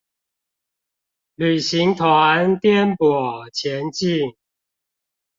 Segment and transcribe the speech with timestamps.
[1.35, 4.33] 旅行團顛簸前進